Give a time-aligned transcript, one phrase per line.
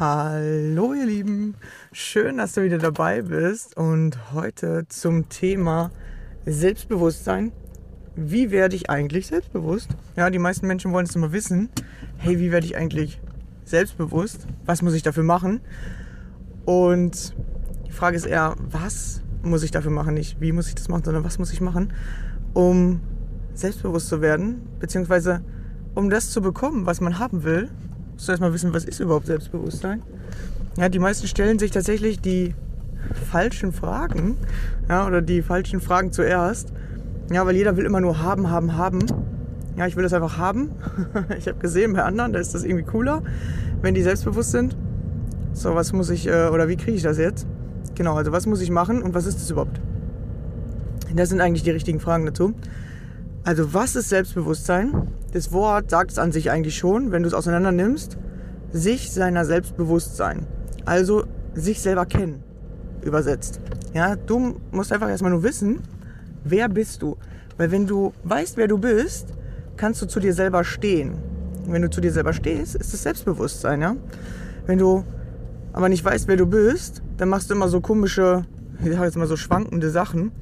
[0.00, 1.56] Hallo ihr Lieben,
[1.90, 5.90] schön, dass du wieder dabei bist und heute zum Thema
[6.46, 7.50] Selbstbewusstsein
[8.14, 9.88] wie werde ich eigentlich selbstbewusst?
[10.14, 11.68] Ja, die meisten Menschen wollen es immer wissen.
[12.16, 13.20] Hey, wie werde ich eigentlich
[13.64, 14.46] selbstbewusst?
[14.66, 15.62] Was muss ich dafür machen?
[16.64, 17.34] Und
[17.88, 20.14] die Frage ist eher, was muss ich dafür machen?
[20.14, 21.92] Nicht wie muss ich das machen, sondern was muss ich machen,
[22.54, 23.00] um
[23.52, 24.62] selbstbewusst zu werden?
[24.78, 25.42] Beziehungsweise
[25.96, 27.68] um das zu bekommen, was man haben will,
[28.18, 30.02] musst du erstmal wissen, was ist überhaupt Selbstbewusstsein?
[30.76, 32.54] Ja, die meisten stellen sich tatsächlich die
[33.30, 34.36] falschen Fragen,
[34.88, 36.72] ja, oder die falschen Fragen zuerst
[37.30, 39.04] ja, weil jeder will immer nur haben, haben, haben.
[39.76, 40.70] Ja, ich will das einfach haben.
[41.38, 43.22] ich habe gesehen bei anderen, da ist das irgendwie cooler,
[43.82, 44.76] wenn die selbstbewusst sind.
[45.52, 47.46] So, was muss ich, äh, oder wie kriege ich das jetzt?
[47.94, 49.80] Genau, also was muss ich machen und was ist das überhaupt?
[51.14, 52.54] Das sind eigentlich die richtigen Fragen dazu.
[53.48, 55.08] Also, was ist Selbstbewusstsein?
[55.32, 58.18] Das Wort sagt es an sich eigentlich schon, wenn du es auseinander nimmst.
[58.72, 60.46] Sich seiner Selbstbewusstsein.
[60.84, 62.42] Also, sich selber kennen.
[63.00, 63.58] Übersetzt.
[63.94, 65.80] Ja, du musst einfach erstmal nur wissen,
[66.44, 67.16] wer bist du?
[67.56, 69.28] Weil wenn du weißt, wer du bist,
[69.78, 71.14] kannst du zu dir selber stehen.
[71.64, 73.96] Und wenn du zu dir selber stehst, ist es Selbstbewusstsein, ja?
[74.66, 75.04] Wenn du
[75.72, 78.44] aber nicht weißt, wer du bist, dann machst du immer so komische,
[78.84, 80.32] ich sag jetzt mal so schwankende Sachen.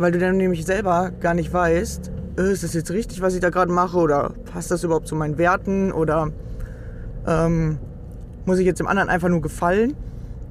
[0.00, 3.40] Weil du dann nämlich selber gar nicht weißt, äh, ist das jetzt richtig, was ich
[3.40, 6.32] da gerade mache oder passt das überhaupt zu meinen Werten oder
[7.26, 7.78] ähm,
[8.46, 9.94] muss ich jetzt dem anderen einfach nur gefallen?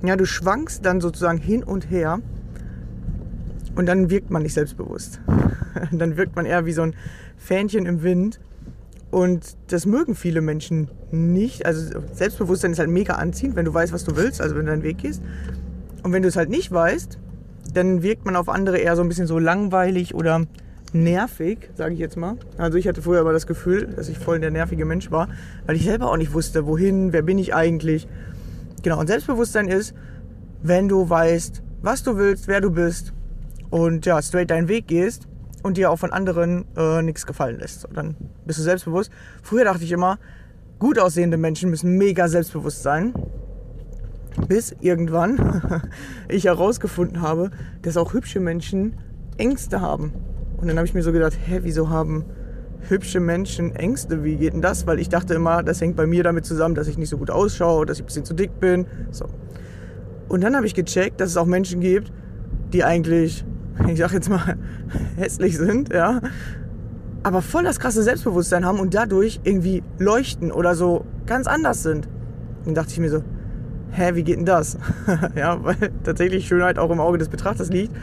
[0.03, 2.19] Ja, du schwankst dann sozusagen hin und her
[3.75, 5.19] und dann wirkt man nicht selbstbewusst.
[5.91, 6.93] dann wirkt man eher wie so ein
[7.35, 8.39] Fähnchen im Wind.
[9.09, 11.65] Und das mögen viele Menschen nicht.
[11.65, 14.71] Also Selbstbewusstsein ist halt mega anziehend, wenn du weißt, was du willst, also wenn du
[14.71, 15.23] deinen Weg gehst.
[16.03, 17.17] Und wenn du es halt nicht weißt,
[17.73, 20.45] dann wirkt man auf andere eher so ein bisschen so langweilig oder
[20.93, 22.37] nervig, sage ich jetzt mal.
[22.57, 25.29] Also ich hatte früher aber das Gefühl, dass ich voll der nervige Mensch war,
[25.65, 28.07] weil ich selber auch nicht wusste, wohin, wer bin ich eigentlich.
[28.81, 29.93] Genau, und Selbstbewusstsein ist,
[30.61, 33.13] wenn du weißt, was du willst, wer du bist
[33.69, 35.27] und ja, straight deinen Weg gehst
[35.63, 37.81] und dir auch von anderen äh, nichts gefallen lässt.
[37.81, 39.11] So, dann bist du selbstbewusst.
[39.43, 40.17] Früher dachte ich immer,
[40.79, 43.13] gut aussehende Menschen müssen mega selbstbewusst sein.
[44.47, 45.81] Bis irgendwann
[46.27, 48.95] ich herausgefunden habe, dass auch hübsche Menschen
[49.37, 50.13] Ängste haben.
[50.57, 52.25] Und dann habe ich mir so gedacht, hä, wieso haben
[52.87, 54.23] hübsche Menschen Ängste?
[54.23, 54.87] Wie geht denn das?
[54.87, 57.31] Weil ich dachte immer, das hängt bei mir damit zusammen, dass ich nicht so gut
[57.31, 58.85] ausschaue, dass ich ein bisschen zu dick bin.
[59.11, 59.25] So.
[60.27, 62.11] Und dann habe ich gecheckt, dass es auch Menschen gibt,
[62.73, 63.45] die eigentlich,
[63.87, 64.57] ich sag jetzt mal,
[65.15, 66.21] hässlich sind, ja,
[67.23, 72.07] aber voll das krasse Selbstbewusstsein haben und dadurch irgendwie leuchten oder so ganz anders sind.
[72.65, 73.23] Dann dachte ich mir so,
[73.91, 74.77] hä, wie geht denn das?
[75.35, 77.93] ja, weil tatsächlich Schönheit auch im Auge des Betrachters liegt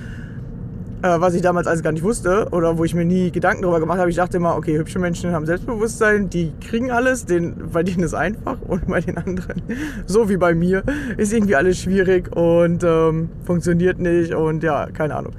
[1.02, 3.80] äh, was ich damals alles gar nicht wusste oder wo ich mir nie Gedanken darüber
[3.80, 4.10] gemacht habe.
[4.10, 8.14] Ich dachte immer, okay, hübsche Menschen haben Selbstbewusstsein, die kriegen alles, den, bei denen ist
[8.14, 9.62] einfach und bei den anderen,
[10.06, 10.82] so wie bei mir,
[11.16, 15.32] ist irgendwie alles schwierig und ähm, funktioniert nicht und ja, keine Ahnung.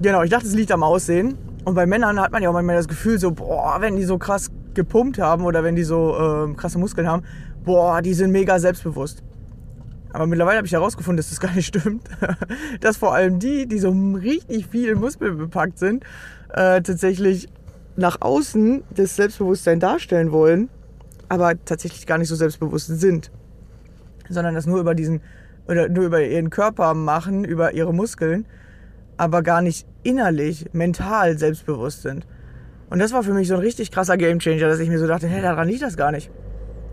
[0.00, 1.36] Genau, ich dachte, es liegt am Aussehen.
[1.64, 4.16] Und bei Männern hat man ja auch manchmal das Gefühl, so, boah, wenn die so
[4.16, 7.24] krass gepumpt haben oder wenn die so äh, krasse Muskeln haben,
[7.64, 9.22] boah, die sind mega selbstbewusst.
[10.12, 12.08] Aber mittlerweile habe ich herausgefunden, dass das gar nicht stimmt.
[12.80, 16.04] dass vor allem die, die so richtig viel Muskeln bepackt sind,
[16.50, 17.48] äh, tatsächlich
[17.96, 20.68] nach außen das Selbstbewusstsein darstellen wollen,
[21.28, 23.30] aber tatsächlich gar nicht so selbstbewusst sind.
[24.28, 25.20] Sondern das nur über diesen,
[25.66, 28.46] oder nur über ihren Körper machen, über ihre Muskeln,
[29.16, 32.26] aber gar nicht innerlich, mental selbstbewusst sind.
[32.88, 35.26] Und das war für mich so ein richtig krasser Gamechanger, dass ich mir so dachte,
[35.26, 36.30] hey, daran liegt das gar nicht.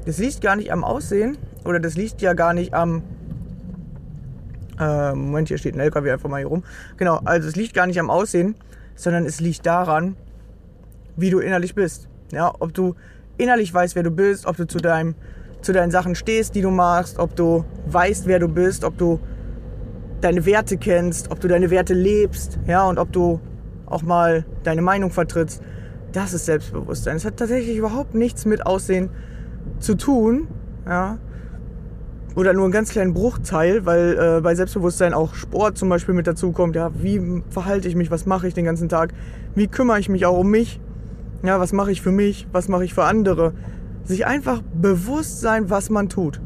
[0.06, 3.02] Das liegt gar nicht am Aussehen oder das liegt ja gar nicht am.
[4.80, 6.64] Äh, Moment, hier steht ein LKW einfach mal hier rum.
[6.98, 8.56] Genau, also es liegt gar nicht am Aussehen,
[8.96, 10.16] sondern es liegt daran,
[11.16, 12.08] wie du innerlich bist.
[12.32, 12.96] Ja, ob du
[13.38, 15.16] innerlich weißt, wer du bist, ob du zu, deinem,
[15.62, 19.20] zu deinen Sachen stehst, die du machst, ob du weißt, wer du bist, ob du
[20.22, 23.40] deine Werte kennst, ob du deine Werte lebst, ja, und ob du
[23.86, 25.62] auch mal deine Meinung vertrittst.
[26.12, 27.16] Das ist Selbstbewusstsein.
[27.16, 29.35] Es hat tatsächlich überhaupt nichts mit Aussehen zu
[29.96, 30.48] tun,
[30.86, 31.18] ja,
[32.36, 36.28] oder nur einen ganz kleinen Bruchteil, weil äh, bei Selbstbewusstsein auch Sport zum Beispiel mit
[36.28, 36.76] dazu kommt.
[36.76, 39.14] Ja, wie verhalte ich mich, was mache ich den ganzen Tag,
[39.56, 40.82] wie kümmere ich mich auch um mich,
[41.44, 43.54] ja, was mache ich für mich, was mache ich für andere.
[44.04, 46.42] Sich einfach bewusst sein, was man tut.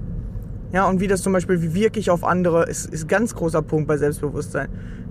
[0.71, 3.63] Ja, und wie das zum Beispiel, wie wirke ich auf andere, ist, ist ganz großer
[3.63, 4.69] Punkt bei Selbstbewusstsein.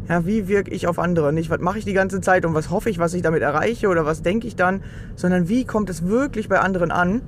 [0.09, 1.33] Ja, wie wirke ich auf andere?
[1.33, 3.89] Nicht, was mache ich die ganze Zeit und was hoffe ich, was ich damit erreiche
[3.89, 4.83] oder was denke ich dann,
[5.17, 7.21] sondern wie kommt es wirklich bei anderen an?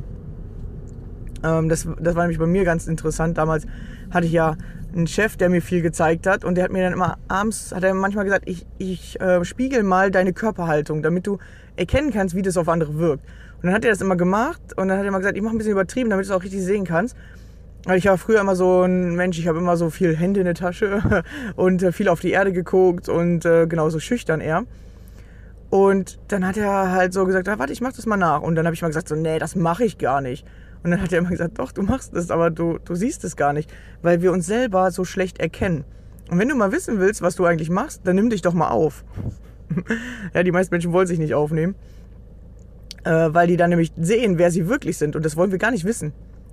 [1.43, 3.39] Ähm, das, das war nämlich bei mir ganz interessant.
[3.39, 3.67] Damals
[4.11, 4.57] hatte ich ja
[4.95, 7.85] einen Chef, der mir viel gezeigt hat und der hat mir dann immer abends, hat
[7.85, 11.39] er manchmal gesagt, ich, ich äh, spiegel mal deine Körperhaltung, damit du
[11.77, 13.25] erkennen kannst, wie das auf andere wirkt.
[13.57, 15.55] Und dann hat er das immer gemacht und dann hat er immer gesagt, ich mache
[15.55, 17.17] ein bisschen übertrieben, damit du es auch richtig sehen kannst.
[17.85, 20.47] Weil ich war früher immer so ein Mensch, ich habe immer so viel Hände in
[20.47, 21.25] der Tasche
[21.57, 24.65] und äh, viel auf die Erde geguckt und äh, genauso schüchtern eher.
[25.71, 28.43] Und dann hat er halt so gesagt, ah, warte, ich mach das mal nach.
[28.43, 30.45] Und dann habe ich mal gesagt, so, nee, das mache ich gar nicht.
[30.83, 33.37] Und dann hat er immer gesagt, doch, du machst es, aber du, du siehst es
[33.37, 33.71] gar nicht,
[34.03, 35.85] weil wir uns selber so schlecht erkennen.
[36.31, 38.69] Und wenn du mal wissen willst, was du eigentlich machst, dann nimm dich doch mal
[38.69, 39.05] auf.
[40.35, 41.75] ja, die meisten Menschen wollen sich nicht aufnehmen,
[43.05, 45.17] äh, weil die dann nämlich sehen, wer sie wirklich sind.
[45.17, 46.13] Und das wollen wir gar nicht wissen.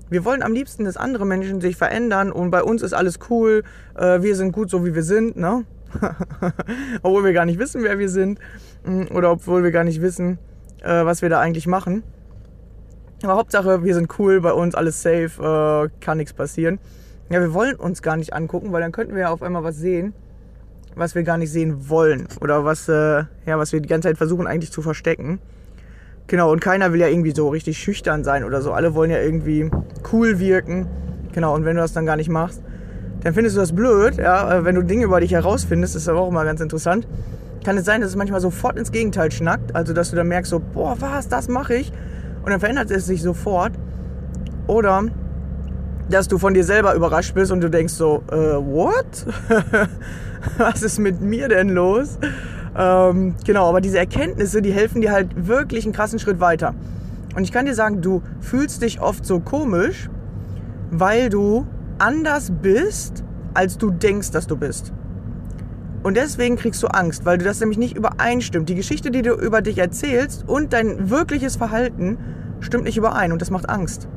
[0.10, 3.64] Wir wollen am liebsten, dass andere Menschen sich verändern und bei uns ist alles cool,
[3.96, 5.66] äh, wir sind gut so, wie wir sind, ne?
[7.02, 8.40] obwohl wir gar nicht wissen, wer wir sind
[8.86, 10.38] mm, oder obwohl wir gar nicht wissen,
[10.82, 12.04] äh, was wir da eigentlich machen.
[13.24, 16.80] Aber Hauptsache, wir sind cool, bei uns alles safe, äh, kann nichts passieren.
[17.30, 19.78] Ja, wir wollen uns gar nicht angucken, weil dann könnten wir ja auf einmal was
[19.78, 20.14] sehen,
[20.96, 22.28] was wir gar nicht sehen wollen.
[22.42, 25.40] Oder was, äh, ja, was wir die ganze Zeit versuchen eigentlich zu verstecken.
[26.28, 28.72] Genau, und keiner will ja irgendwie so richtig schüchtern sein oder so.
[28.72, 29.72] Alle wollen ja irgendwie
[30.12, 30.88] cool wirken.
[31.34, 32.62] Genau, und wenn du das dann gar nicht machst,
[33.24, 34.18] dann findest du das blöd.
[34.18, 37.08] Ja, äh, wenn du Dinge über dich herausfindest, ist aber auch immer ganz interessant.
[37.66, 39.76] Kann es sein, dass es manchmal sofort ins Gegenteil schnackt.
[39.76, 41.92] Also, dass du dann merkst, so, boah, was, das mache ich
[42.48, 43.74] und dann verändert es sich sofort.
[44.68, 45.04] Oder
[46.10, 49.26] dass du von dir selber überrascht bist und du denkst so, äh, what?
[50.58, 52.18] Was ist mit mir denn los?
[52.74, 56.74] Ähm, genau, aber diese Erkenntnisse, die helfen dir halt wirklich einen krassen Schritt weiter.
[57.36, 60.10] Und ich kann dir sagen, du fühlst dich oft so komisch,
[60.90, 63.26] weil du anders bist,
[63.56, 64.94] als du denkst, dass du bist.
[66.08, 68.70] Und deswegen kriegst du Angst, weil du das nämlich nicht übereinstimmt.
[68.70, 72.18] Die Geschichte, die du über dich erzählst und dein wirkliches Verhalten
[72.62, 74.08] stimmt nicht überein und das macht Angst.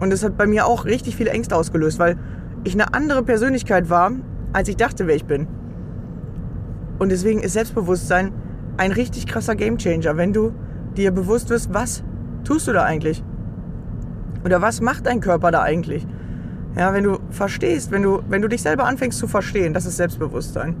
[0.00, 2.16] Und das hat bei mir auch richtig viele Ängste ausgelöst, weil
[2.64, 4.10] ich eine andere Persönlichkeit war,
[4.52, 5.46] als ich dachte, wer ich bin.
[6.98, 8.32] Und deswegen ist Selbstbewusstsein
[8.76, 10.52] ein richtig krasser Gamechanger, wenn du
[10.96, 12.02] dir bewusst wirst, was
[12.42, 13.22] tust du da eigentlich?
[14.44, 16.04] Oder was macht dein Körper da eigentlich?
[16.76, 19.98] Ja, wenn du verstehst, wenn du, wenn du dich selber anfängst zu verstehen, das ist
[19.98, 20.74] Selbstbewusstsein.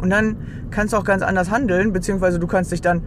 [0.00, 0.36] Und dann
[0.70, 3.02] kannst du auch ganz anders handeln, beziehungsweise du kannst dich dann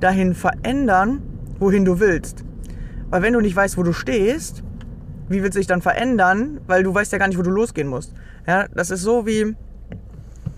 [0.00, 1.22] dahin verändern,
[1.58, 2.44] wohin du willst.
[3.10, 4.62] Weil wenn du nicht weißt, wo du stehst,
[5.28, 6.60] wie wird sich dann verändern?
[6.66, 8.14] Weil du weißt ja gar nicht, wo du losgehen musst.
[8.46, 9.54] Ja, das ist so wie,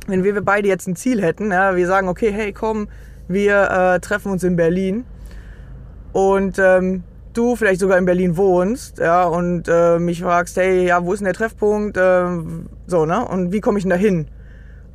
[0.06, 1.50] wenn wir beide jetzt ein Ziel hätten.
[1.50, 2.88] Ja, wir sagen, okay, hey, komm,
[3.28, 5.04] wir äh, treffen uns in Berlin.
[6.12, 11.04] Und ähm, du vielleicht sogar in Berlin wohnst, ja, und äh, mich fragst, hey, ja,
[11.04, 11.96] wo ist denn der Treffpunkt?
[11.96, 12.26] Äh,
[12.86, 13.26] so, ne?
[13.26, 14.28] Und wie komme ich denn da hin?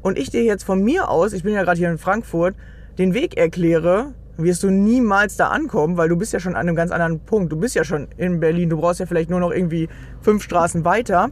[0.01, 2.55] Und ich dir jetzt von mir aus, ich bin ja gerade hier in Frankfurt,
[2.97, 6.75] den Weg erkläre, wirst du niemals da ankommen, weil du bist ja schon an einem
[6.75, 7.51] ganz anderen Punkt.
[7.51, 9.89] Du bist ja schon in Berlin, du brauchst ja vielleicht nur noch irgendwie
[10.21, 11.29] fünf Straßen weiter.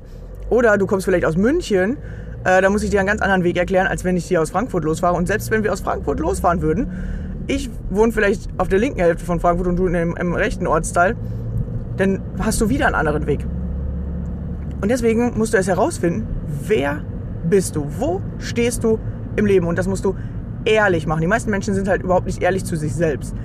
[0.50, 1.97] Oder du kommst vielleicht aus München,
[2.43, 4.51] äh, da muss ich dir einen ganz anderen Weg erklären, als wenn ich hier aus
[4.51, 5.15] Frankfurt losfahre.
[5.15, 6.91] Und selbst wenn wir aus Frankfurt losfahren würden,
[7.47, 11.15] ich wohne vielleicht auf der linken Hälfte von Frankfurt und du im, im rechten Ortsteil,
[11.95, 13.45] dann hast du wieder einen anderen Weg.
[14.81, 16.27] Und deswegen musst du es herausfinden,
[16.67, 17.01] wer
[17.49, 17.85] bist du?
[17.97, 18.99] Wo stehst du
[19.35, 19.67] im Leben?
[19.67, 20.15] Und das musst du
[20.65, 21.21] ehrlich machen.
[21.21, 23.35] Die meisten Menschen sind halt überhaupt nicht ehrlich zu sich selbst.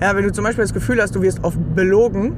[0.00, 2.34] Ja, wenn du zum Beispiel das Gefühl hast, du wirst oft belogen,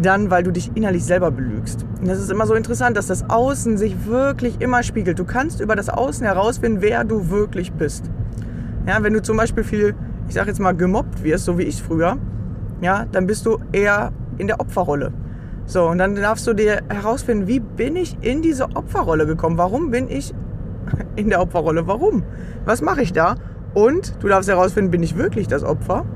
[0.00, 1.84] dann weil du dich innerlich selber belügst.
[2.00, 5.18] Und das ist immer so interessant, dass das Außen sich wirklich immer spiegelt.
[5.18, 8.10] Du kannst über das Außen herausfinden, wer du wirklich bist.
[8.86, 9.94] Ja, wenn du zum Beispiel viel
[10.28, 12.18] ich sag jetzt mal, gemobbt wirst, so wie ich früher,
[12.80, 15.12] ja, dann bist du eher in der Opferrolle.
[15.68, 19.58] So, und dann darfst du dir herausfinden, wie bin ich in diese Opferrolle gekommen?
[19.58, 20.32] Warum bin ich
[21.16, 21.86] in der Opferrolle?
[21.86, 22.22] Warum?
[22.64, 23.34] Was mache ich da?
[23.74, 26.06] Und du darfst herausfinden, bin ich wirklich das Opfer?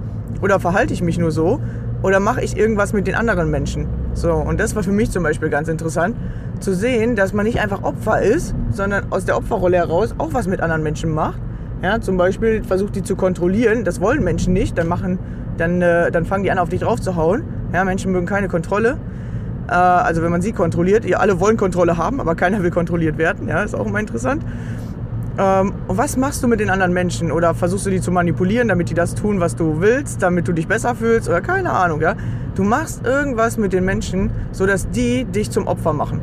[0.40, 1.61] Oder verhalte ich mich nur so?
[2.02, 3.88] Oder mache ich irgendwas mit den anderen Menschen?
[4.14, 6.16] So, und das war für mich zum Beispiel ganz interessant,
[6.61, 10.49] zu sehen, dass man nicht einfach Opfer ist, sondern aus der Opferrolle heraus auch was
[10.49, 11.42] mit anderen Menschen macht
[11.82, 13.82] ja, zum Beispiel versucht die zu kontrollieren.
[13.85, 14.78] Das wollen Menschen nicht.
[14.78, 15.18] Dann, machen,
[15.56, 17.42] dann, äh, dann fangen die an, auf dich drauf zu hauen.
[17.73, 18.99] Ja, Menschen mögen keine Kontrolle.
[19.69, 21.04] Äh, also wenn man sie kontrolliert.
[21.04, 23.49] Ihr alle wollen Kontrolle haben, aber keiner will kontrolliert werden.
[23.49, 24.42] Ja, ist auch immer interessant.
[25.38, 27.33] Ähm, und was machst du mit den anderen Menschen?
[27.33, 30.52] Oder versuchst du die zu manipulieren, damit die das tun, was du willst, damit du
[30.52, 31.28] dich besser fühlst?
[31.28, 32.00] Oder keine Ahnung.
[32.00, 32.14] Ja?
[32.54, 36.21] Du machst irgendwas mit den Menschen, sodass die dich zum Opfer machen.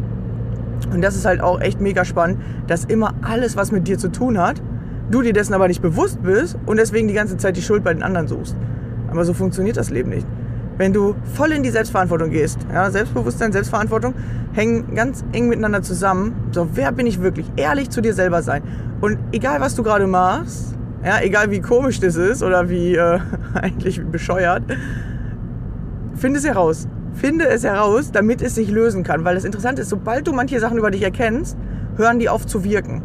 [0.93, 4.11] Und das ist halt auch echt mega spannend, dass immer alles, was mit dir zu
[4.11, 4.61] tun hat,
[5.11, 7.93] du dir dessen aber nicht bewusst bist und deswegen die ganze Zeit die Schuld bei
[7.93, 8.55] den anderen suchst.
[9.11, 10.25] Aber so funktioniert das Leben nicht.
[10.79, 14.13] Wenn du voll in die Selbstverantwortung gehst, ja, Selbstbewusstsein, Selbstverantwortung
[14.53, 16.33] hängen ganz eng miteinander zusammen.
[16.51, 17.51] So, wer bin ich wirklich?
[17.57, 18.63] Ehrlich zu dir selber sein.
[19.01, 23.19] Und egal, was du gerade machst, ja, egal wie komisch das ist oder wie äh,
[23.55, 24.63] eigentlich bescheuert,
[26.15, 26.87] finde es heraus.
[27.13, 29.25] Finde es heraus, damit es sich lösen kann.
[29.25, 31.57] Weil das Interessante ist, sobald du manche Sachen über dich erkennst,
[31.97, 33.03] hören die auf zu wirken.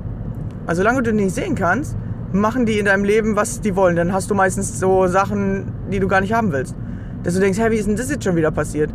[0.68, 1.96] Also solange du nicht sehen kannst,
[2.30, 3.96] machen die in deinem Leben, was die wollen.
[3.96, 6.76] Dann hast du meistens so Sachen, die du gar nicht haben willst.
[7.24, 8.90] Dass du denkst, hey, wie ist denn das jetzt schon wieder passiert?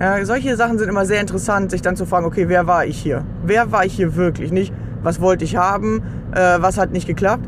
[0.00, 2.98] Ja, solche Sachen sind immer sehr interessant, sich dann zu fragen, okay, wer war ich
[2.98, 3.24] hier?
[3.44, 4.50] Wer war ich hier wirklich?
[4.52, 4.72] Nicht,
[5.02, 7.44] was wollte ich haben, äh, was hat nicht geklappt,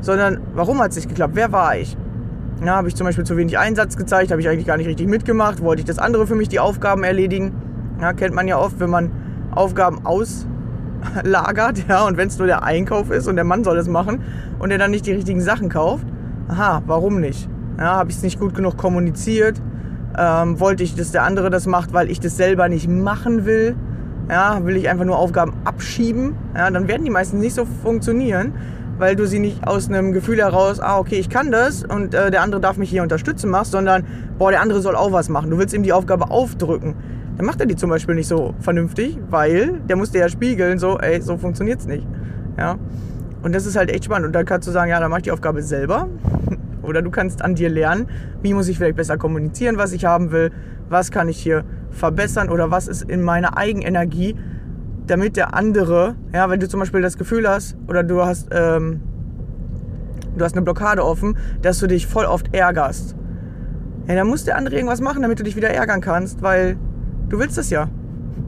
[0.00, 1.34] sondern warum hat es nicht geklappt?
[1.36, 1.96] Wer war ich?
[2.64, 5.08] Ja, habe ich zum Beispiel zu wenig Einsatz gezeigt, habe ich eigentlich gar nicht richtig
[5.08, 7.52] mitgemacht, wollte ich das andere für mich die Aufgaben erledigen?
[8.00, 9.10] Ja, kennt man ja oft, wenn man
[9.50, 10.46] Aufgaben aus
[11.22, 14.22] lagert, ja, und wenn es nur der Einkauf ist und der Mann soll es machen
[14.58, 16.06] und er dann nicht die richtigen Sachen kauft,
[16.48, 17.48] aha, warum nicht?
[17.80, 19.60] Ja, habe ich es nicht gut genug kommuniziert?
[20.16, 23.74] Ähm, wollte ich, dass der andere das macht, weil ich das selber nicht machen will?
[24.28, 26.34] Ja, will ich einfach nur Aufgaben abschieben?
[26.54, 28.52] Ja, dann werden die meistens nicht so funktionieren,
[28.98, 32.30] weil du sie nicht aus einem Gefühl heraus, ah, okay, ich kann das und äh,
[32.30, 34.04] der andere darf mich hier unterstützen machst, sondern,
[34.38, 35.50] boah, der andere soll auch was machen.
[35.50, 36.94] Du willst ihm die Aufgabe aufdrücken
[37.40, 40.78] dann macht er die zum Beispiel nicht so vernünftig, weil der muss dir ja spiegeln,
[40.78, 42.06] so, ey, so funktioniert's nicht.
[42.58, 42.76] Ja.
[43.42, 44.26] Und das ist halt echt spannend.
[44.26, 46.06] Und dann kannst du sagen, ja, dann mach ich die Aufgabe selber.
[46.90, 48.08] Oder du kannst an dir lernen,
[48.42, 50.50] wie muss ich vielleicht besser kommunizieren, was ich haben will,
[50.88, 54.36] was kann ich hier verbessern oder was ist in meiner Eigenenergie,
[55.06, 59.00] damit der andere, ja, wenn du zum Beispiel das Gefühl hast oder du hast, ähm,
[60.36, 63.16] du hast eine Blockade offen, dass du dich voll oft ärgerst.
[64.06, 66.76] Ja, dann muss der andere irgendwas machen, damit du dich wieder ärgern kannst, weil
[67.30, 67.88] Du willst das ja.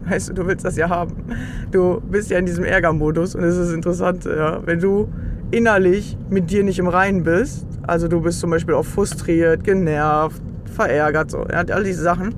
[0.08, 1.14] Weißt du, du willst das ja haben.
[1.70, 5.08] Du bist ja in diesem Ärgermodus und es ist interessant, ja, wenn du
[5.52, 10.42] innerlich mit dir nicht im Reinen bist, also du bist zum Beispiel auch frustriert, genervt,
[10.74, 12.34] verärgert, so, ja, all diese Sachen,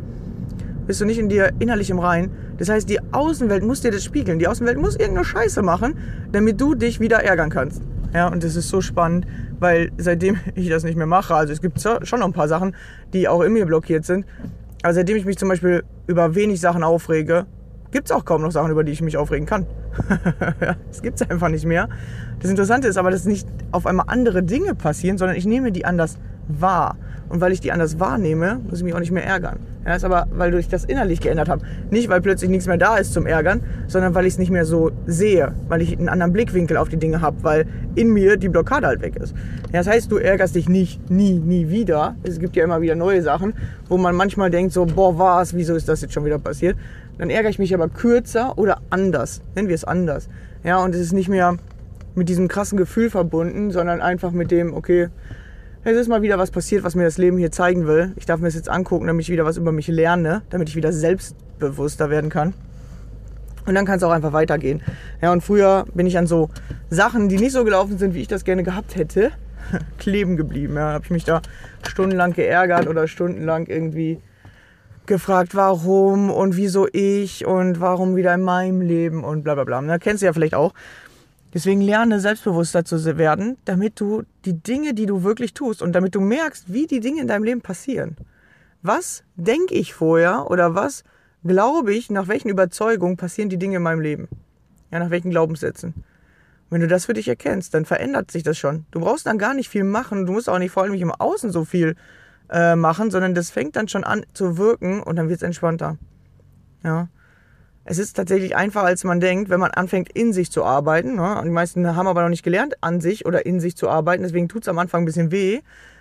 [0.87, 2.31] bist du nicht in dir innerlich im Reinen.
[2.59, 4.39] Das heißt, die Außenwelt muss dir das spiegeln.
[4.39, 5.97] Die Außenwelt muss irgendeine Scheiße machen,
[6.31, 7.83] damit du dich wieder ärgern kannst.
[8.13, 9.27] Ja, und das ist so spannend,
[9.59, 12.77] weil seitdem ich das nicht mehr mache, also es gibt schon noch ein paar Sachen,
[13.13, 14.27] die auch in mir blockiert sind,
[14.83, 17.47] aber seitdem ich mich zum Beispiel über wenig Sachen aufrege,
[17.95, 19.67] gibt es auch kaum noch Sachen, über die ich mich aufregen kann.
[20.89, 21.89] das gibt es einfach nicht mehr.
[22.41, 25.85] Das Interessante ist aber, dass nicht auf einmal andere Dinge passieren, sondern ich nehme die
[25.85, 26.97] anders wahr.
[27.29, 29.59] Und weil ich die anders wahrnehme, muss ich mich auch nicht mehr ärgern.
[29.85, 31.63] Ja, das ist aber, weil ich das innerlich geändert habe.
[31.91, 34.65] Nicht, weil plötzlich nichts mehr da ist zum Ärgern, sondern weil ich es nicht mehr
[34.65, 38.49] so sehe, weil ich einen anderen Blickwinkel auf die Dinge habe, weil in mir die
[38.49, 39.35] Blockade halt weg ist.
[39.73, 42.17] Ja, das heißt, du ärgerst dich nicht, nie, nie wieder.
[42.23, 43.55] Es gibt ja immer wieder neue Sachen,
[43.89, 46.77] wo man manchmal denkt so, boah, was, wieso ist das jetzt schon wieder passiert?
[47.19, 49.43] Dann ärgere ich mich aber kürzer oder anders.
[49.55, 50.29] Nennen wir es anders.
[50.63, 51.57] Ja, und es ist nicht mehr
[52.15, 55.09] mit diesem krassen Gefühl verbunden, sondern einfach mit dem, okay,
[55.85, 58.13] es ist mal wieder was passiert, was mir das Leben hier zeigen will.
[58.17, 60.77] Ich darf mir das jetzt angucken, damit ich wieder was über mich lerne, damit ich
[60.77, 62.55] wieder selbstbewusster werden kann.
[63.67, 64.83] Und dann kann es auch einfach weitergehen.
[65.21, 66.51] Ja, und früher bin ich an so
[66.91, 69.31] Sachen, die nicht so gelaufen sind, wie ich das gerne gehabt hätte,
[69.99, 70.77] kleben geblieben.
[70.77, 71.43] Ja, habe ich mich da
[71.87, 74.21] stundenlang geärgert oder stundenlang irgendwie
[75.07, 79.83] gefragt, warum und wieso ich und warum wieder in meinem Leben und bla bla bla.
[79.83, 80.73] Da kennst du ja vielleicht auch.
[81.55, 86.15] Deswegen lerne selbstbewusster zu werden, damit du die Dinge, die du wirklich tust und damit
[86.17, 88.17] du merkst, wie die Dinge in deinem Leben passieren.
[88.83, 91.05] Was denke ich vorher oder was
[91.45, 94.29] glaube ich, nach welchen Überzeugungen passieren die Dinge in meinem Leben?
[94.91, 95.95] Ja, nach welchen Glaubenssätzen?
[96.71, 98.87] Wenn du das für dich erkennst, dann verändert sich das schon.
[98.91, 100.27] Du brauchst dann gar nicht viel machen.
[100.27, 101.95] Du musst auch nicht vor allem im Außen so viel
[102.51, 105.99] äh, machen, sondern das fängt dann schon an zu wirken und dann wird es entspannter.
[106.83, 107.09] Ja.
[107.87, 111.17] Es ist tatsächlich einfacher, als man denkt, wenn man anfängt, in sich zu arbeiten.
[111.17, 111.41] Ne?
[111.45, 114.23] Die meisten haben aber noch nicht gelernt, an sich oder in sich zu arbeiten.
[114.23, 115.61] Deswegen tut es am Anfang ein bisschen weh,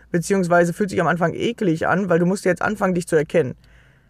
[0.09, 3.55] beziehungsweise fühlt sich am Anfang eklig an, weil du musst jetzt anfangen, dich zu erkennen.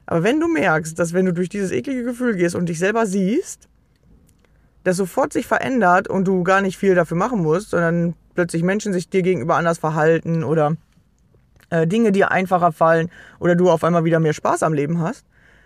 [0.06, 3.08] Aber wenn du merkst, dass wenn du durch dieses eklige Gefühl gehst und dich selber
[3.08, 3.68] siehst,
[4.84, 8.94] das sofort sich verändert und du gar nicht viel dafür machen musst, sondern plötzlich Menschen
[8.94, 10.75] sich dir gegenüber anders verhalten oder
[11.70, 15.25] äh, Dinge dir einfacher fallen oder du auf einmal wieder mehr Spaß am Leben hast,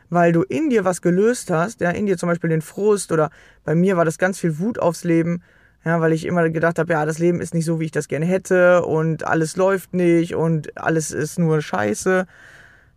[0.10, 3.30] weil du in dir was gelöst hast, ja, in dir zum Beispiel den Frust oder
[3.64, 5.42] bei mir war das ganz viel Wut aufs Leben,
[5.86, 8.08] ja, weil ich immer gedacht habe, ja, das Leben ist nicht so, wie ich das
[8.08, 12.26] gerne hätte und alles läuft nicht und alles ist nur Scheiße.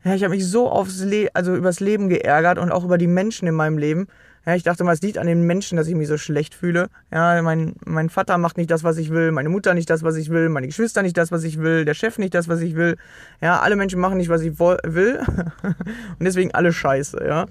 [0.04, 3.06] Ja, ich habe mich so aufs Le also übers Leben geärgert und auch über die
[3.06, 4.06] Menschen in meinem Leben.
[4.50, 6.88] Ja, ich dachte mal, es liegt an den Menschen, dass ich mich so schlecht fühle.
[7.12, 10.16] Ja, mein, mein Vater macht nicht das, was ich will, meine Mutter nicht das, was
[10.16, 12.74] ich will, meine Geschwister nicht das, was ich will, der Chef nicht das, was ich
[12.74, 12.96] will.
[13.40, 15.20] Ja, alle Menschen machen nicht, was ich will.
[15.62, 17.46] und deswegen alle scheiße, ja.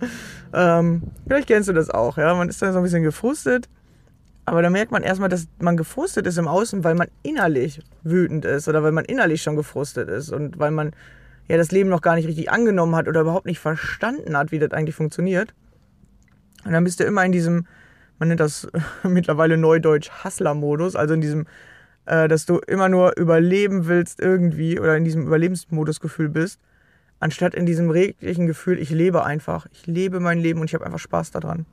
[0.51, 2.35] Ähm, vielleicht kennst du das auch, ja.
[2.35, 3.69] Man ist dann so ein bisschen gefrustet.
[4.43, 8.43] Aber da merkt man erstmal, dass man gefrustet ist im Außen, weil man innerlich wütend
[8.43, 10.91] ist oder weil man innerlich schon gefrustet ist und weil man
[11.47, 14.59] ja das Leben noch gar nicht richtig angenommen hat oder überhaupt nicht verstanden hat, wie
[14.59, 15.53] das eigentlich funktioniert.
[16.65, 17.65] Und dann bist du immer in diesem,
[18.17, 18.67] man nennt das
[19.03, 21.47] mittlerweile Neudeutsch Hustler-Modus, also in diesem,
[22.05, 26.59] äh, dass du immer nur überleben willst irgendwie oder in diesem Überlebensmodusgefühl bist,
[27.19, 30.85] anstatt in diesem reglichen Gefühl, ich lebe einfach, ich lebe mein Leben und ich habe
[30.85, 31.65] einfach Spaß daran.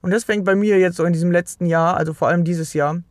[0.00, 2.72] Und das fängt bei mir jetzt so in diesem letzten Jahr, also vor allem dieses
[2.72, 3.02] Jahr,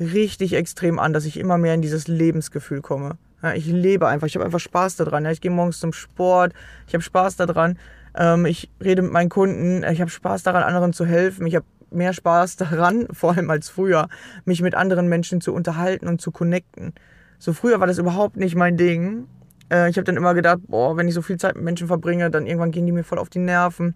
[0.00, 3.18] richtig extrem an, dass ich immer mehr in dieses Lebensgefühl komme.
[3.46, 5.24] Ja, ich lebe einfach, ich habe einfach Spaß daran.
[5.24, 6.52] Ja, ich gehe morgens zum Sport,
[6.88, 7.78] ich habe Spaß daran,
[8.16, 11.46] ähm, ich rede mit meinen Kunden, ich habe Spaß daran, anderen zu helfen.
[11.46, 14.08] Ich habe mehr Spaß daran, vor allem als früher,
[14.44, 16.92] mich mit anderen Menschen zu unterhalten und zu connecten.
[17.38, 19.28] So früher war das überhaupt nicht mein Ding.
[19.70, 22.28] Äh, ich habe dann immer gedacht, boah, wenn ich so viel Zeit mit Menschen verbringe,
[22.30, 23.94] dann irgendwann gehen die mir voll auf die Nerven.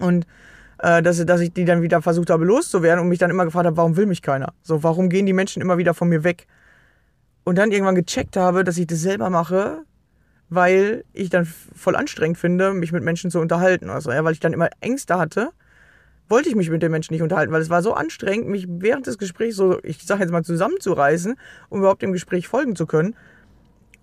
[0.00, 0.26] Und
[0.78, 3.66] äh, dass, dass ich die dann wieder versucht habe loszuwerden und mich dann immer gefragt
[3.66, 4.52] habe, warum will mich keiner?
[4.62, 6.48] So, warum gehen die Menschen immer wieder von mir weg?
[7.46, 9.84] Und dann irgendwann gecheckt habe, dass ich das selber mache,
[10.48, 13.88] weil ich dann voll anstrengend finde, mich mit Menschen zu unterhalten.
[13.88, 15.50] Also, ja, weil ich dann immer Ängste hatte,
[16.28, 19.06] wollte ich mich mit den Menschen nicht unterhalten, weil es war so anstrengend, mich während
[19.06, 21.36] des Gesprächs so, ich sage jetzt mal, zusammenzureißen,
[21.68, 23.14] um überhaupt dem Gespräch folgen zu können.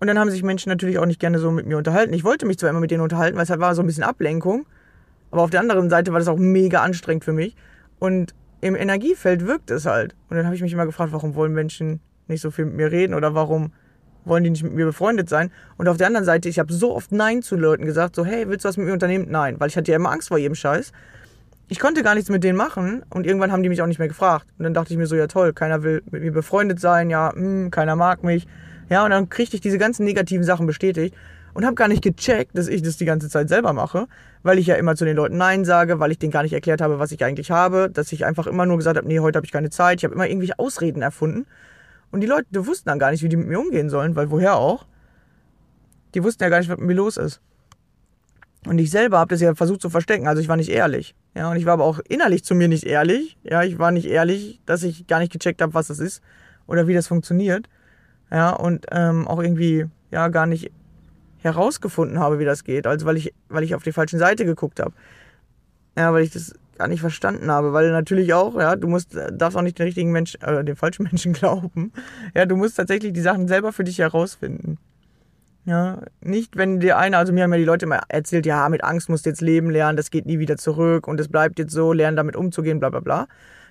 [0.00, 2.14] Und dann haben sich Menschen natürlich auch nicht gerne so mit mir unterhalten.
[2.14, 4.04] Ich wollte mich zwar immer mit denen unterhalten, weil es halt war so ein bisschen
[4.04, 4.64] Ablenkung,
[5.30, 7.56] aber auf der anderen Seite war das auch mega anstrengend für mich.
[7.98, 10.14] Und im Energiefeld wirkt es halt.
[10.30, 12.90] Und dann habe ich mich immer gefragt, warum wollen Menschen nicht so viel mit mir
[12.90, 13.72] reden oder warum
[14.24, 15.50] wollen die nicht mit mir befreundet sein.
[15.76, 18.48] Und auf der anderen Seite, ich habe so oft Nein zu Leuten gesagt, so, hey,
[18.48, 19.26] willst du was mit mir unternehmen?
[19.28, 20.92] Nein, weil ich hatte ja immer Angst vor jedem Scheiß.
[21.68, 24.08] Ich konnte gar nichts mit denen machen und irgendwann haben die mich auch nicht mehr
[24.08, 24.46] gefragt.
[24.58, 27.32] Und dann dachte ich mir so, ja toll, keiner will mit mir befreundet sein, ja,
[27.34, 28.46] mh, hm, keiner mag mich.
[28.90, 31.14] Ja, und dann kriegte ich diese ganzen negativen Sachen bestätigt
[31.54, 34.06] und habe gar nicht gecheckt, dass ich das die ganze Zeit selber mache,
[34.42, 36.82] weil ich ja immer zu den Leuten Nein sage, weil ich denen gar nicht erklärt
[36.82, 39.46] habe, was ich eigentlich habe, dass ich einfach immer nur gesagt habe, nee, heute habe
[39.46, 40.00] ich keine Zeit.
[40.00, 41.46] Ich habe immer irgendwelche Ausreden erfunden
[42.14, 44.30] und die Leute die wussten dann gar nicht, wie die mit mir umgehen sollen, weil
[44.30, 44.86] woher auch?
[46.14, 47.40] Die wussten ja gar nicht, was mit mir los ist.
[48.68, 51.16] Und ich selber habe das ja versucht zu verstecken, also ich war nicht ehrlich.
[51.34, 53.36] Ja, und ich war aber auch innerlich zu mir nicht ehrlich.
[53.42, 56.22] Ja, ich war nicht ehrlich, dass ich gar nicht gecheckt habe, was das ist
[56.68, 57.68] oder wie das funktioniert.
[58.30, 60.70] Ja, und ähm, auch irgendwie ja gar nicht
[61.38, 62.86] herausgefunden habe, wie das geht.
[62.86, 64.94] Also weil ich, weil ich auf die falsche Seite geguckt habe.
[65.98, 69.56] Ja, weil ich das gar nicht verstanden habe, weil natürlich auch, ja, du musst, darfst
[69.56, 71.92] auch nicht den richtigen Menschen, äh, den falschen Menschen glauben.
[72.34, 74.78] Ja, du musst tatsächlich die Sachen selber für dich herausfinden.
[75.66, 78.84] Ja, nicht, wenn dir einer, also mir haben ja die Leute immer erzählt, ja, mit
[78.84, 81.72] Angst musst du jetzt leben lernen, das geht nie wieder zurück und es bleibt jetzt
[81.72, 83.28] so, lernen damit umzugehen, bla bla bla.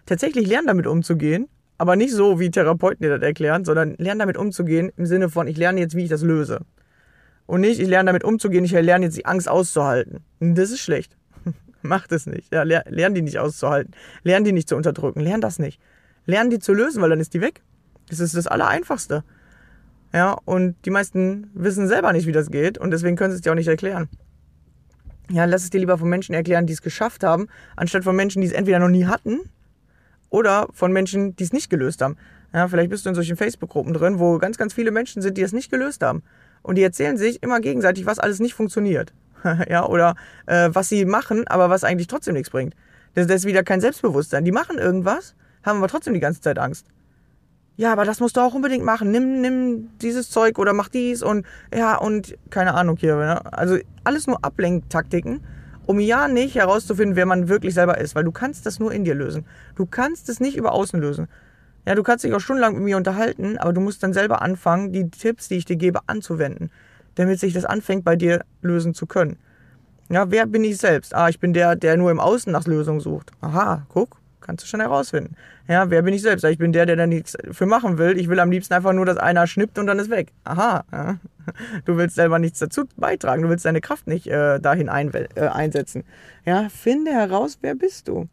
[0.08, 4.38] Tatsächlich lernen damit umzugehen, aber nicht so, wie Therapeuten dir das erklären, sondern lernen damit
[4.38, 6.62] umzugehen im Sinne von, ich lerne jetzt, wie ich das löse.
[7.46, 10.24] Und nicht, ich lerne damit umzugehen, ich lerne jetzt die Angst auszuhalten.
[10.39, 11.16] Das ist schlecht.
[11.86, 12.54] Mach das nicht.
[12.54, 13.93] Ja, lern die nicht auszuhalten.
[14.24, 15.19] Lern die nicht zu unterdrücken.
[15.19, 15.80] Lern das nicht.
[16.26, 17.62] Lern die zu lösen, weil dann ist die weg.
[18.10, 19.24] Das ist das Allereinfachste.
[20.13, 23.41] Ja, und die meisten wissen selber nicht, wie das geht und deswegen können sie es
[23.41, 24.10] dir auch nicht erklären.
[25.30, 28.41] Ja, lass es dir lieber von Menschen erklären, die es geschafft haben, anstatt von Menschen,
[28.41, 29.39] die es entweder noch nie hatten
[30.30, 32.17] oder von Menschen, die es nicht gelöst haben.
[32.54, 35.41] Ja, vielleicht bist du in solchen Facebook-Gruppen drin, wo ganz, ganz viele Menschen sind, die
[35.41, 36.22] es nicht gelöst haben.
[36.62, 39.13] Und die erzählen sich immer gegenseitig, was alles nicht funktioniert.
[39.69, 42.75] ja, oder äh, was sie machen, aber was eigentlich trotzdem nichts bringt.
[43.15, 44.45] Das, das ist wieder kein Selbstbewusstsein.
[44.45, 46.88] Die machen irgendwas, haben aber trotzdem die ganze Zeit Angst
[47.75, 49.12] ja, aber das musst du auch unbedingt machen.
[49.12, 53.15] Nimm, nimm dieses Zeug oder mach dies und ja, und keine Ahnung hier.
[53.15, 53.53] Ne?
[53.53, 55.41] Also alles nur Ablenktaktiken,
[55.88, 59.03] um ja nicht herauszufinden, wer man wirklich selber ist, weil du kannst das nur in
[59.03, 59.45] dir lösen.
[59.75, 61.27] Du kannst es nicht über außen lösen.
[61.86, 64.93] Ja, du kannst dich auch stundenlang mit mir unterhalten, aber du musst dann selber anfangen,
[64.93, 66.69] die Tipps, die ich dir gebe, anzuwenden,
[67.15, 69.38] damit sich das anfängt, bei dir lösen zu können.
[70.10, 71.15] Ja, wer bin ich selbst?
[71.15, 73.32] Ah, ich bin der, der nur im Außen nach Lösungen sucht.
[73.41, 75.36] Aha, guck, Kannst du schon herausfinden.
[75.69, 76.43] Ja, wer bin ich selbst?
[76.43, 78.19] Ich bin der, der da nichts für machen will.
[78.19, 80.34] Ich will am liebsten einfach nur, dass einer schnippt und dann ist weg.
[80.43, 80.84] Aha.
[80.91, 81.17] Ja.
[81.86, 83.43] Du willst selber nichts dazu beitragen.
[83.43, 86.04] Du willst deine Kraft nicht äh, dahin ein, äh, einsetzen.
[86.45, 88.28] Ja, finde heraus, wer bist du.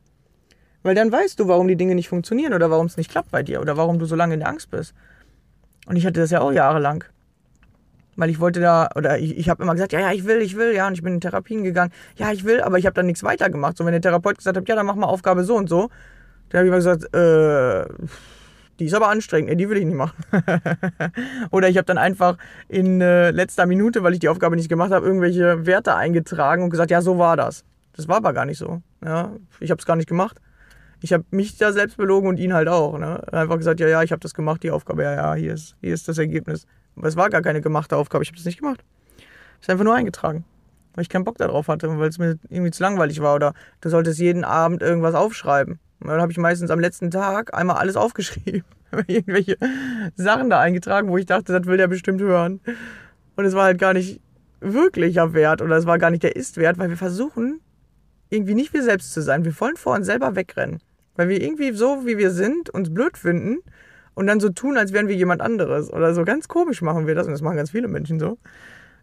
[0.82, 3.42] Weil dann weißt du, warum die Dinge nicht funktionieren oder warum es nicht klappt bei
[3.42, 4.94] dir oder warum du so lange in der Angst bist.
[5.86, 7.04] Und ich hatte das ja auch jahrelang.
[8.20, 10.54] Weil ich wollte da, oder ich, ich habe immer gesagt, ja, ja, ich will, ich
[10.54, 11.90] will, ja, und ich bin in Therapien gegangen.
[12.16, 13.78] Ja, ich will, aber ich habe dann nichts weitergemacht.
[13.78, 15.88] So, wenn der Therapeut gesagt hat, ja, dann mach mal Aufgabe so und so,
[16.50, 17.86] dann habe ich immer gesagt, äh,
[18.78, 20.22] die ist aber anstrengend, nee, die will ich nicht machen.
[21.50, 22.36] Oder ich habe dann einfach
[22.68, 26.68] in äh, letzter Minute, weil ich die Aufgabe nicht gemacht habe, irgendwelche Werte eingetragen und
[26.68, 27.64] gesagt, ja, so war das.
[27.96, 28.82] Das war aber gar nicht so.
[29.02, 30.42] Ja, ich habe es gar nicht gemacht.
[31.00, 32.98] Ich habe mich da selbst belogen und ihn halt auch.
[32.98, 33.22] Ne?
[33.32, 35.94] Einfach gesagt, ja, ja, ich habe das gemacht, die Aufgabe, ja, ja, hier ist, hier
[35.94, 36.66] ist das Ergebnis.
[37.02, 38.84] Es war gar keine gemachte Aufgabe, ich habe das nicht gemacht.
[39.60, 40.44] Ich habe einfach nur eingetragen
[40.94, 43.34] weil ich keinen Bock darauf hatte, weil es mir irgendwie zu langweilig war.
[43.34, 45.78] Oder du solltest jeden Abend irgendwas aufschreiben.
[46.00, 48.64] Und dann habe ich meistens am letzten Tag einmal alles aufgeschrieben.
[49.06, 49.56] Irgendwelche
[50.16, 52.60] Sachen da eingetragen, wo ich dachte, das will der bestimmt hören.
[53.36, 54.20] Und es war halt gar nicht
[54.60, 57.60] wirklicher Wert oder es war gar nicht der Ist-Wert, weil wir versuchen,
[58.30, 59.44] irgendwie nicht wir selbst zu sein.
[59.44, 60.80] Wir wollen vor uns selber wegrennen.
[61.14, 63.58] Weil wir irgendwie so, wie wir sind, uns blöd finden
[64.20, 65.90] und dann so tun, als wären wir jemand anderes.
[65.90, 68.36] Oder so ganz komisch machen wir das und das machen ganz viele Menschen so.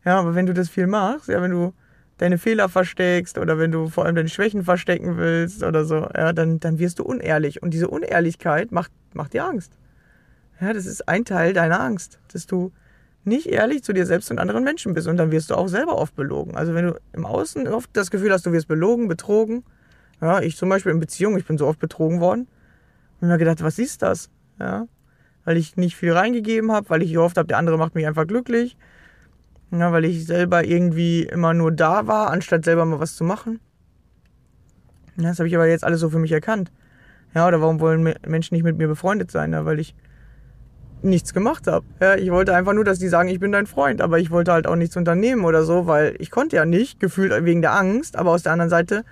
[0.06, 1.73] Ja, aber wenn du das viel machst, ja, wenn du
[2.19, 6.34] deine Fehler versteckst oder wenn du vor allem deine Schwächen verstecken willst oder so, ja,
[6.34, 7.63] dann, dann wirst du unehrlich.
[7.63, 9.73] Und diese Unehrlichkeit macht, macht dir Angst.
[10.62, 12.71] Ja, das ist ein Teil deiner Angst, dass du
[13.23, 15.08] nicht ehrlich zu dir selbst und anderen Menschen bist.
[15.08, 16.56] Und dann wirst du auch selber oft belogen.
[16.56, 19.63] Also wenn du im Außen oft das Gefühl hast, du wirst belogen, betrogen.
[20.21, 22.47] Ja, ich zum Beispiel in Beziehungen, ich bin so oft betrogen worden.
[23.19, 24.30] Und mir gedacht, was ist das?
[24.60, 24.86] Ja,
[25.47, 28.27] weil ich nicht viel reingegeben habe, weil ich gehofft habe, der andere macht mich einfach
[28.27, 28.75] glücklich.
[29.71, 33.62] Ja, weil ich selber irgendwie immer nur da war, anstatt selber mal was zu machen.
[35.15, 36.69] Ja, das habe ich aber jetzt alles so für mich erkannt.
[37.33, 39.53] Ja, oder warum wollen Menschen nicht mit mir befreundet sein?
[39.53, 39.95] Ja, weil ich
[41.01, 41.86] nichts gemacht habe.
[42.01, 44.51] Ja, ich wollte einfach nur, dass die sagen, ich bin dein Freund, aber ich wollte
[44.51, 48.17] halt auch nichts unternehmen oder so, weil ich konnte ja nicht, gefühlt wegen der Angst,
[48.17, 49.05] aber aus der anderen Seite,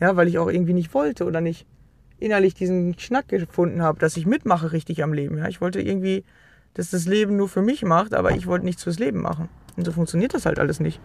[0.00, 1.66] ja, weil ich auch irgendwie nicht wollte oder nicht
[2.22, 5.38] innerlich diesen Schnack gefunden habe, dass ich mitmache richtig am Leben.
[5.38, 6.24] Ja, ich wollte irgendwie,
[6.74, 9.48] dass das Leben nur für mich macht, aber ich wollte nichts fürs Leben machen.
[9.76, 11.00] Und so funktioniert das halt alles nicht.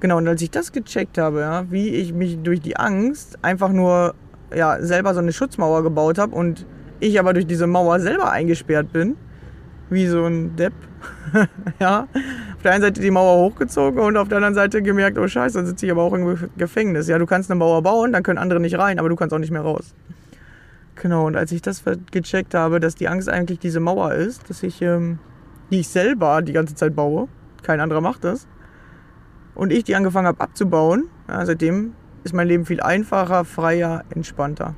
[0.00, 3.70] Genau, und als ich das gecheckt habe, ja, wie ich mich durch die Angst einfach
[3.70, 4.14] nur
[4.54, 6.66] ja, selber so eine Schutzmauer gebaut habe und
[7.00, 9.16] ich aber durch diese Mauer selber eingesperrt bin,
[9.90, 10.72] wie so ein Depp,
[11.80, 12.08] ja,
[12.62, 15.66] der einen Seite die Mauer hochgezogen und auf der anderen Seite gemerkt, oh scheiße, dann
[15.66, 17.08] sitze ich aber auch im Gefängnis.
[17.08, 19.38] Ja, du kannst eine Mauer bauen, dann können andere nicht rein, aber du kannst auch
[19.38, 19.94] nicht mehr raus.
[20.96, 24.62] Genau, und als ich das gecheckt habe, dass die Angst eigentlich diese Mauer ist, dass
[24.62, 25.18] ich, ähm,
[25.70, 27.28] die ich selber die ganze Zeit baue,
[27.62, 28.46] kein anderer macht das.
[29.54, 31.94] Und ich die angefangen habe abzubauen, ja, seitdem
[32.24, 34.74] ist mein Leben viel einfacher, freier, entspannter.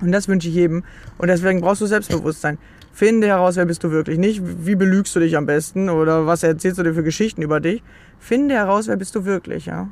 [0.00, 0.84] Und das wünsche ich jedem.
[1.18, 2.58] Und deswegen brauchst du Selbstbewusstsein.
[2.94, 4.18] Finde heraus, wer bist du wirklich.
[4.18, 7.58] Nicht, wie belügst du dich am besten oder was erzählst du dir für Geschichten über
[7.58, 7.82] dich.
[8.20, 9.88] Finde heraus, wer bist du wirklich, ja.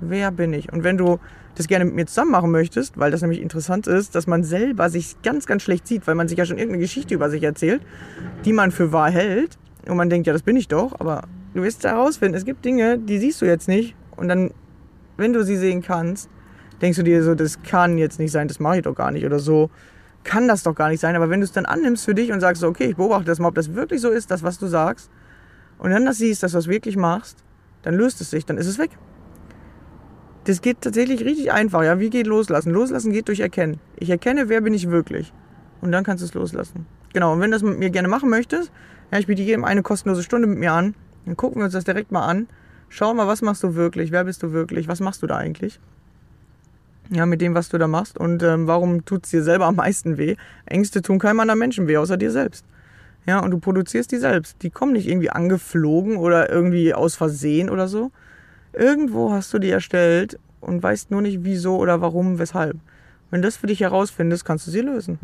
[0.00, 0.72] Wer bin ich?
[0.72, 1.18] Und wenn du
[1.54, 4.88] das gerne mit mir zusammen machen möchtest, weil das nämlich interessant ist, dass man selber
[4.88, 7.82] sich ganz, ganz schlecht sieht, weil man sich ja schon irgendeine Geschichte über sich erzählt,
[8.46, 11.22] die man für wahr hält, und man denkt, ja, das bin ich doch, aber
[11.54, 13.94] du wirst herausfinden, es gibt Dinge, die siehst du jetzt nicht.
[14.16, 14.50] Und dann,
[15.16, 16.28] wenn du sie sehen kannst,
[16.80, 19.24] denkst du dir so, das kann jetzt nicht sein, das mache ich doch gar nicht
[19.24, 19.70] oder so.
[20.26, 21.14] Kann das doch gar nicht sein.
[21.14, 23.46] Aber wenn du es dann annimmst für dich und sagst, okay, ich beobachte das mal,
[23.46, 25.08] ob das wirklich so ist, das, was du sagst,
[25.78, 27.44] und dann das siehst, dass du das wirklich machst,
[27.82, 28.90] dann löst es sich, dann ist es weg.
[30.44, 31.84] Das geht tatsächlich richtig einfach.
[31.84, 32.72] Ja, wie geht loslassen?
[32.72, 33.78] Loslassen geht durch Erkennen.
[33.96, 35.32] Ich erkenne, wer bin ich wirklich.
[35.80, 36.86] Und dann kannst du es loslassen.
[37.12, 38.72] Genau, und wenn du das mit mir gerne machen möchtest,
[39.12, 40.96] ja, ich biete jedem eine kostenlose Stunde mit mir an.
[41.24, 42.48] Dann gucken wir uns das direkt mal an.
[42.88, 44.10] Schau mal, was machst du wirklich?
[44.10, 44.88] Wer bist du wirklich?
[44.88, 45.78] Was machst du da eigentlich?
[47.10, 48.18] Ja, mit dem, was du da machst.
[48.18, 50.36] Und ähm, warum tut es dir selber am meisten weh?
[50.66, 52.64] Ängste tun keinem anderen Menschen weh, außer dir selbst.
[53.26, 54.62] Ja, und du produzierst die selbst.
[54.62, 58.10] Die kommen nicht irgendwie angeflogen oder irgendwie aus Versehen oder so.
[58.72, 62.76] Irgendwo hast du die erstellt und weißt nur nicht wieso oder warum, weshalb.
[63.30, 65.18] Wenn du das für dich herausfindest, kannst du sie lösen.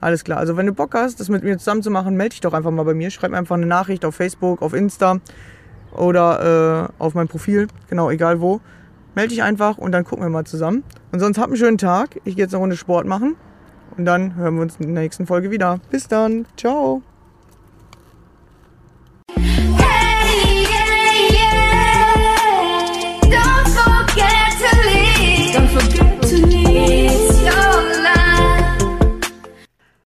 [0.00, 0.38] Alles klar.
[0.38, 2.70] Also wenn du Bock hast, das mit mir zusammen zu machen, melde dich doch einfach
[2.70, 3.10] mal bei mir.
[3.10, 5.20] Schreib mir einfach eine Nachricht auf Facebook, auf Insta
[5.92, 7.68] oder äh, auf mein Profil.
[7.88, 8.60] Genau, egal wo.
[9.16, 10.84] Melde dich einfach und dann gucken wir mal zusammen.
[11.10, 12.20] Und sonst habt einen schönen Tag.
[12.24, 13.34] Ich gehe jetzt eine Runde Sport machen.
[13.96, 15.80] Und dann hören wir uns in der nächsten Folge wieder.
[15.90, 16.44] Bis dann.
[16.56, 17.02] Ciao.